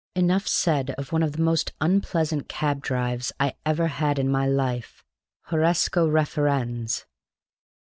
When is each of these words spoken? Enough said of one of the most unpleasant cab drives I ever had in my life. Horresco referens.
Enough 0.15 0.47
said 0.47 0.89
of 0.97 1.11
one 1.11 1.21
of 1.21 1.33
the 1.33 1.43
most 1.43 1.73
unpleasant 1.79 2.49
cab 2.49 2.81
drives 2.81 3.31
I 3.39 3.53
ever 3.67 3.85
had 3.85 4.17
in 4.17 4.29
my 4.31 4.47
life. 4.47 5.03
Horresco 5.49 6.07
referens. 6.11 7.05